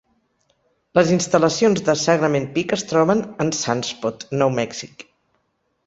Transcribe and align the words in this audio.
Les 0.99 1.11
instal·lacions 1.15 1.85
de 1.91 1.95
Sagrament 2.05 2.49
Peak 2.57 2.75
es 2.79 2.87
troben 2.93 3.23
en 3.47 3.55
Sunspot, 3.61 4.29
Nou 4.41 4.57
Mèxic. 4.63 5.11